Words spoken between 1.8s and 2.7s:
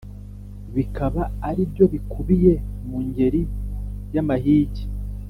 bikubiye